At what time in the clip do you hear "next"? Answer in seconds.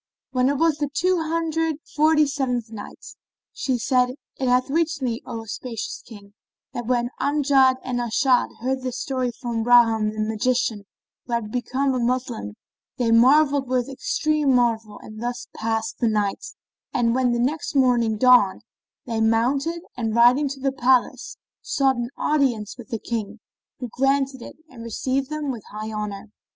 17.37-17.75